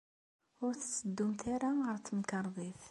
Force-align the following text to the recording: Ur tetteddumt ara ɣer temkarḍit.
Ur 0.65 0.73
tetteddumt 0.75 1.41
ara 1.53 1.69
ɣer 1.85 1.97
temkarḍit. 2.05 2.79